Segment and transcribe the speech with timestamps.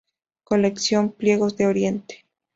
[0.45, 2.25] Colección: Pliegos de Oriente.